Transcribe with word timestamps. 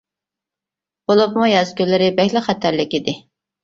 بولۇپمۇ 1.13 1.51
ياز 1.53 1.77
كۈنلىرى 1.83 2.11
بەكلا 2.19 2.47
خەتەرلىك 2.51 3.01
ئىدى. 3.03 3.21